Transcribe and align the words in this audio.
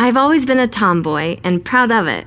I've 0.00 0.16
always 0.16 0.46
been 0.46 0.58
a 0.58 0.66
tomboy 0.66 1.38
and 1.44 1.62
proud 1.62 1.92
of 1.92 2.06
it. 2.06 2.26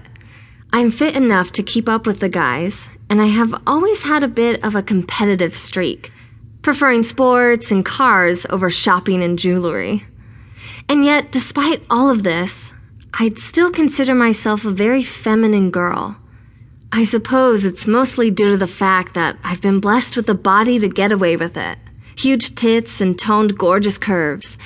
I'm 0.71 0.91
fit 0.91 1.15
enough 1.15 1.53
to 1.53 1.63
keep 1.63 1.89
up 1.89 2.05
with 2.05 2.19
the 2.19 2.29
guys, 2.29 2.87
and 3.09 3.19
I 3.19 3.25
have 3.25 3.59
always 3.65 4.03
had 4.03 4.23
a 4.23 4.27
bit 4.27 4.63
of 4.63 4.75
a 4.75 4.83
competitive 4.83 5.57
streak, 5.57 6.11
preferring 6.61 7.01
sports 7.01 7.71
and 7.71 7.83
cars 7.83 8.45
over 8.51 8.69
shopping 8.69 9.23
and 9.23 9.39
jewelry. 9.39 10.05
And 10.87 11.03
yet, 11.03 11.31
despite 11.31 11.83
all 11.89 12.11
of 12.11 12.21
this, 12.21 12.71
I'd 13.15 13.39
still 13.39 13.71
consider 13.71 14.13
myself 14.13 14.65
a 14.65 14.69
very 14.69 15.01
feminine 15.01 15.71
girl. 15.71 16.15
I 16.91 17.05
suppose 17.05 17.65
it's 17.65 17.87
mostly 17.87 18.29
due 18.29 18.51
to 18.51 18.57
the 18.57 18.67
fact 18.67 19.15
that 19.15 19.35
I've 19.43 19.61
been 19.61 19.79
blessed 19.79 20.15
with 20.15 20.29
a 20.29 20.35
body 20.35 20.77
to 20.77 20.87
get 20.87 21.11
away 21.11 21.37
with 21.37 21.57
it 21.57 21.79
huge 22.15 22.53
tits 22.53 23.01
and 23.01 23.17
toned, 23.17 23.57
gorgeous 23.57 23.97
curves. 23.97 24.59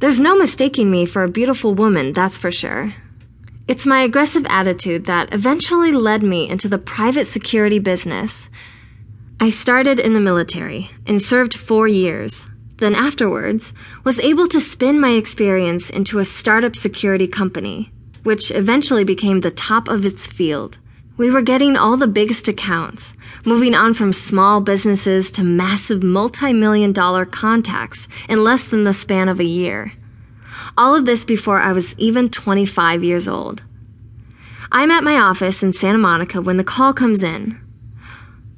There's 0.00 0.18
no 0.18 0.34
mistaking 0.34 0.90
me 0.90 1.04
for 1.04 1.22
a 1.22 1.28
beautiful 1.28 1.74
woman, 1.74 2.14
that's 2.14 2.38
for 2.38 2.50
sure. 2.50 2.94
It's 3.68 3.84
my 3.84 4.00
aggressive 4.00 4.46
attitude 4.48 5.04
that 5.04 5.34
eventually 5.34 5.92
led 5.92 6.22
me 6.22 6.48
into 6.48 6.70
the 6.70 6.78
private 6.78 7.26
security 7.26 7.78
business. 7.78 8.48
I 9.38 9.50
started 9.50 10.00
in 10.00 10.14
the 10.14 10.20
military 10.20 10.90
and 11.06 11.20
served 11.20 11.52
four 11.52 11.86
years. 11.86 12.46
Then 12.78 12.94
afterwards, 12.94 13.74
was 14.02 14.18
able 14.20 14.48
to 14.48 14.60
spin 14.60 14.98
my 14.98 15.10
experience 15.10 15.90
into 15.90 16.18
a 16.18 16.24
startup 16.24 16.76
security 16.76 17.28
company, 17.28 17.92
which 18.22 18.50
eventually 18.50 19.04
became 19.04 19.42
the 19.42 19.50
top 19.50 19.86
of 19.88 20.06
its 20.06 20.26
field. 20.26 20.78
We 21.16 21.30
were 21.30 21.42
getting 21.42 21.76
all 21.76 21.96
the 21.96 22.06
biggest 22.06 22.48
accounts, 22.48 23.12
moving 23.44 23.74
on 23.74 23.94
from 23.94 24.12
small 24.12 24.60
businesses 24.60 25.30
to 25.32 25.44
massive 25.44 26.02
multi 26.02 26.52
million 26.52 26.92
dollar 26.92 27.24
contacts 27.24 28.08
in 28.28 28.42
less 28.42 28.64
than 28.64 28.84
the 28.84 28.94
span 28.94 29.28
of 29.28 29.40
a 29.40 29.44
year. 29.44 29.92
All 30.76 30.94
of 30.94 31.04
this 31.04 31.24
before 31.24 31.60
I 31.60 31.72
was 31.72 31.94
even 31.98 32.30
25 32.30 33.04
years 33.04 33.28
old. 33.28 33.62
I'm 34.72 34.90
at 34.90 35.04
my 35.04 35.16
office 35.16 35.62
in 35.62 35.72
Santa 35.72 35.98
Monica 35.98 36.40
when 36.40 36.56
the 36.56 36.64
call 36.64 36.92
comes 36.92 37.22
in. 37.22 37.60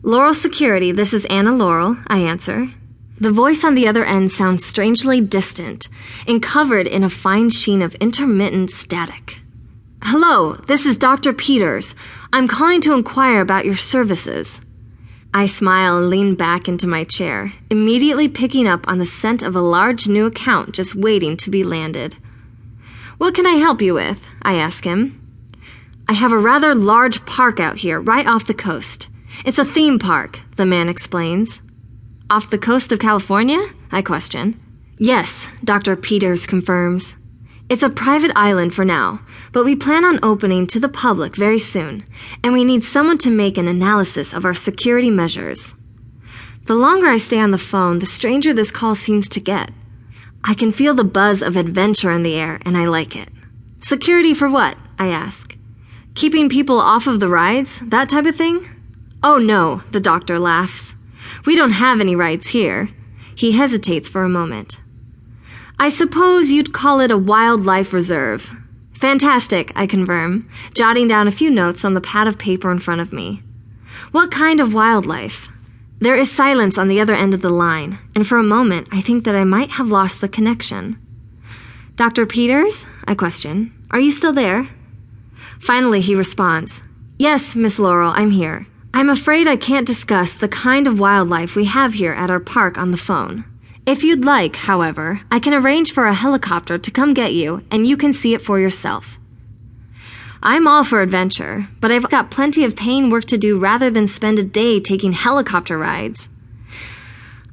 Laurel 0.03 0.35
Security, 0.35 0.93
this 0.93 1.15
is 1.15 1.25
Ana 1.27 1.55
Laurel, 1.55 1.97
I 2.07 2.19
answer. 2.19 2.71
The 3.19 3.31
voice 3.31 3.63
on 3.65 3.75
the 3.75 3.87
other 3.87 4.05
end 4.05 4.33
sounds 4.33 4.67
strangely 4.67 5.21
distant 5.21 5.89
and 6.27 6.43
covered 6.43 6.89
in 6.89 7.05
a 7.05 7.09
fine 7.11 7.51
sheen 7.51 7.81
of 7.81 7.95
intermittent 7.97 8.71
static. 8.71 9.39
Hello, 10.05 10.55
this 10.67 10.85
is 10.85 10.97
Dr. 10.97 11.33
Peters. 11.33 11.95
I'm 12.33 12.49
calling 12.49 12.81
to 12.81 12.93
inquire 12.93 13.41
about 13.41 13.65
your 13.65 13.77
services. 13.77 14.61
I 15.33 15.47
smile 15.47 15.97
and 15.97 16.11
lean 16.11 16.35
back 16.35 16.67
into 16.67 16.89
my 16.89 17.05
chair, 17.05 17.53
immediately 17.71 18.29
picking 18.29 18.67
up 18.67 18.87
on 18.89 18.99
the 18.99 19.07
scent 19.07 19.45
of 19.45 19.55
a 19.55 19.61
large 19.61 20.09
new 20.09 20.27
account 20.27 20.73
just 20.73 20.97
waiting 20.97 21.37
to 21.37 21.51
be 21.51 21.63
landed. 21.63 22.17
What 23.19 23.37
can 23.37 23.47
I 23.47 23.55
help 23.55 23.81
you 23.81 23.95
with? 23.95 24.19
I 24.43 24.55
ask 24.55 24.83
him. 24.83 25.21
I 26.09 26.15
have 26.15 26.33
a 26.33 26.37
rather 26.37 26.75
large 26.75 27.25
park 27.25 27.61
out 27.61 27.77
here, 27.77 28.01
right 28.01 28.27
off 28.27 28.49
the 28.49 28.55
coast. 28.55 29.09
It's 29.45 29.59
a 29.61 29.65
theme 29.65 30.01
park, 30.01 30.41
the 30.57 30.67
man 30.67 30.89
explains. 30.89 31.63
Off 32.29 32.51
the 32.51 32.59
coast 32.59 32.91
of 32.91 32.99
California? 32.99 33.65
I 33.93 34.03
question. 34.03 34.61
Yes, 34.99 35.47
Dr. 35.63 35.95
Peters 35.95 36.45
confirms. 36.49 37.15
It's 37.73 37.83
a 37.83 37.89
private 37.89 38.33
island 38.37 38.75
for 38.75 38.85
now, 38.85 39.23
but 39.51 39.65
we 39.65 39.77
plan 39.77 40.05
on 40.05 40.21
opening 40.23 40.67
to 40.67 40.79
the 40.79 40.91
public 40.91 41.35
very 41.35 41.59
soon, 41.59 42.05
and 42.45 42.53
we 42.53 42.67
need 42.67 42.85
someone 42.85 43.17
to 43.25 43.31
make 43.31 43.57
an 43.57 43.67
analysis 43.67 44.35
of 44.35 44.45
our 44.45 44.53
security 44.53 45.11
measures. 45.11 45.75
The 46.67 46.75
longer 46.75 47.07
I 47.07 47.17
stay 47.17 47.39
on 47.39 47.51
the 47.51 47.57
phone, 47.57 47.99
the 47.99 48.05
stranger 48.05 48.53
this 48.53 48.71
call 48.71 48.95
seems 48.95 49.27
to 49.31 49.41
get. 49.41 49.71
I 50.45 50.53
can 50.53 50.71
feel 50.71 50.93
the 50.93 51.03
buzz 51.03 51.41
of 51.41 51.57
adventure 51.57 52.11
in 52.11 52.25
the 52.25 52.35
air, 52.35 52.61
and 52.67 52.77
I 52.77 52.85
like 52.89 53.17
it. 53.17 53.31
Security 53.81 54.35
for 54.35 54.51
what? 54.51 54.77
I 54.99 55.07
ask. 55.07 55.57
Keeping 56.15 56.51
people 56.51 56.79
off 56.79 57.07
of 57.07 57.21
the 57.21 57.29
rides? 57.31 57.81
That 57.81 58.11
type 58.11 58.27
of 58.27 58.37
thing? 58.37 58.69
Oh 59.23 59.39
no, 59.39 59.83
the 59.93 60.01
doctor 60.01 60.39
laughs. 60.39 60.95
We 61.47 61.57
don't 61.57 61.71
have 61.71 62.03
any 62.03 62.17
rides 62.17 62.49
here. 62.49 62.91
He 63.35 63.53
hesitates 63.53 64.11
for 64.11 64.25
a 64.25 64.29
moment. 64.29 64.77
I 65.79 65.89
suppose 65.89 66.51
you'd 66.51 66.73
call 66.73 67.01
it 67.01 67.11
a 67.11 67.19
wildlife 67.19 67.93
reserve. 67.93 68.49
Fantastic, 68.95 69.73
I 69.75 69.87
confirm, 69.87 70.49
jotting 70.75 71.09
down 71.09 71.27
a 71.27 71.33
few 71.33 71.51
notes 71.51 71.85
on 71.85 71.95
the 71.95 72.01
pad 72.01 72.29
of 72.29 72.39
paper 72.39 72.71
in 72.71 72.79
front 72.79 73.01
of 73.01 73.13
me. 73.13 73.43
What 74.13 74.31
kind 74.31 74.61
of 74.61 74.75
wildlife? 74.75 75.49
There 75.99 76.15
is 76.15 76.31
silence 76.31 76.79
on 76.79 76.89
the 76.89 77.01
other 77.01 77.15
end 77.15 77.35
of 77.35 77.43
the 77.43 77.51
line, 77.51 77.99
and 78.15 78.27
for 78.27 78.39
a 78.39 78.43
moment 78.43 78.89
I 78.93 79.01
think 79.01 79.25
that 79.25 79.35
I 79.35 79.45
might 79.45 79.71
have 79.73 79.89
lost 79.89 80.21
the 80.21 80.29
connection. 80.29 80.99
Dr. 81.97 82.27
Peters? 82.27 82.87
I 83.05 83.15
question. 83.15 83.73
Are 83.91 84.01
you 84.01 84.13
still 84.13 84.33
there? 84.33 84.69
Finally, 85.61 86.01
he 86.01 86.15
responds 86.15 86.83
Yes, 87.19 87.55
Miss 87.55 87.79
Laurel, 87.79 88.13
I'm 88.15 88.31
here. 88.31 88.67
I'm 88.95 89.09
afraid 89.09 89.47
I 89.47 89.57
can't 89.57 89.87
discuss 89.87 90.35
the 90.35 90.49
kind 90.49 90.87
of 90.87 90.99
wildlife 90.99 91.55
we 91.55 91.67
have 91.67 91.95
here 91.95 92.13
at 92.13 92.31
our 92.31 92.41
park 92.41 92.77
on 92.77 92.91
the 92.91 92.97
phone. 92.97 93.45
If 93.85 94.05
you'd 94.05 94.25
like, 94.25 94.55
however, 94.55 95.21
I 95.31 95.41
can 95.41 95.55
arrange 95.55 95.93
for 95.93 96.07
a 96.07 96.15
helicopter 96.15 96.79
to 96.79 96.91
come 96.93 97.15
get 97.15 97.33
you 97.33 97.65
and 97.69 97.85
you 97.85 97.97
can 97.97 98.13
see 98.13 98.33
it 98.33 98.41
for 98.41 98.61
yourself. 98.61 99.19
I'm 100.41 100.69
all 100.69 100.85
for 100.85 101.03
adventure, 101.03 101.69
but 101.81 101.91
I've 101.91 102.09
got 102.09 102.31
plenty 102.31 102.65
of 102.65 102.77
paying 102.77 103.11
work 103.11 103.25
to 103.27 103.39
do 103.39 103.59
rather 103.59 103.91
than 103.91 104.07
spend 104.07 104.39
a 104.39 104.45
day 104.45 104.79
taking 104.79 105.11
helicopter 105.11 105.77
rides. 105.77 106.29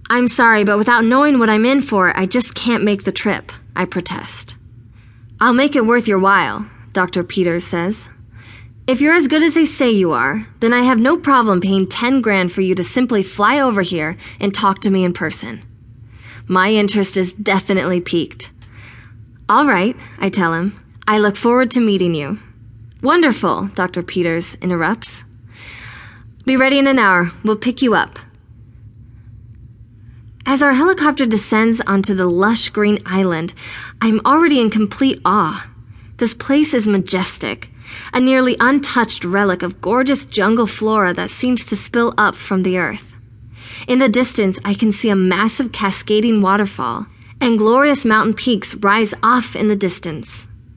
I'm 0.08 0.28
sorry, 0.28 0.64
but 0.64 0.78
without 0.78 1.04
knowing 1.04 1.40
what 1.40 1.50
I'm 1.50 1.66
in 1.66 1.82
for, 1.82 2.16
I 2.16 2.28
just 2.28 2.54
can't 2.54 2.84
make 2.84 3.06
the 3.06 3.12
trip, 3.12 3.52
I 3.76 3.86
protest. 3.86 4.56
I'll 5.42 5.54
make 5.54 5.76
it 5.76 5.86
worth 5.86 6.08
your 6.08 6.20
while, 6.20 6.70
Dr. 6.94 7.24
Peters 7.24 7.64
says. 7.64 8.08
If 8.86 9.02
you're 9.02 9.14
as 9.14 9.28
good 9.28 9.44
as 9.44 9.56
they 9.56 9.66
say 9.66 9.90
you 9.90 10.12
are, 10.12 10.48
then 10.60 10.74
I 10.74 10.82
have 10.82 11.00
no 11.00 11.18
problem 11.18 11.62
paying 11.62 11.88
10 11.88 12.22
grand 12.22 12.52
for 12.52 12.62
you 12.62 12.76
to 12.76 12.84
simply 12.84 13.24
fly 13.24 13.60
over 13.60 13.82
here 13.82 14.16
and 14.40 14.54
talk 14.54 14.80
to 14.80 14.92
me 14.92 15.04
in 15.04 15.14
person. 15.14 15.64
My 16.52 16.72
interest 16.72 17.16
is 17.16 17.34
definitely 17.34 18.02
piqued. 18.02 18.50
All 19.48 19.68
right, 19.68 19.96
I 20.18 20.30
tell 20.30 20.52
him. 20.56 20.84
I 21.08 21.20
look 21.20 21.36
forward 21.36 21.70
to 21.72 21.80
meeting 21.80 22.16
you. 22.16 22.40
Wonderful, 23.04 23.68
Dr. 23.76 24.02
Peters 24.02 24.56
interrupts. 24.56 25.24
Be 26.46 26.58
ready 26.58 26.80
in 26.80 26.88
an 26.88 26.98
hour. 26.98 27.32
We'll 27.44 27.56
pick 27.56 27.84
you 27.84 27.94
up. 27.94 28.18
As 30.48 30.64
our 30.64 30.74
helicopter 30.74 31.28
descends 31.28 31.82
onto 31.82 32.16
the 32.16 32.26
lush 32.26 32.70
green 32.70 32.98
island, 33.06 33.54
I'm 34.02 34.20
already 34.26 34.60
in 34.60 34.72
complete 34.72 35.22
awe. 35.24 35.70
This 36.18 36.34
place 36.34 36.74
is 36.74 36.88
majestic, 36.88 37.70
a 38.12 38.20
nearly 38.20 38.58
untouched 38.60 39.24
relic 39.24 39.62
of 39.62 39.82
gorgeous 39.82 40.26
jungle 40.26 40.66
flora 40.66 41.14
that 41.14 41.30
seems 41.30 41.64
to 41.66 41.76
spill 41.76 42.16
up 42.18 42.34
from 42.34 42.64
the 42.64 42.80
earth. 42.80 43.09
In 43.88 44.00
the 44.00 44.10
distance, 44.10 44.60
I 44.66 44.74
can 44.74 44.92
see 44.92 45.10
a 45.10 45.16
massive 45.16 45.72
cascading 45.72 46.42
waterfall, 46.42 47.08
and 47.40 47.58
glorious 47.58 48.04
mountain 48.04 48.34
peaks 48.34 48.76
rise 48.76 49.14
off 49.24 49.56
in 49.56 49.68
the 49.70 49.76
distance. 49.76 50.48